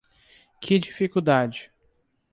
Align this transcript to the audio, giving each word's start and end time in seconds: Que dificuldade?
Que 0.61 0.79
dificuldade? 0.79 1.71